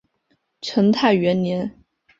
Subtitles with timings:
[0.61, 1.75] 成泰元年。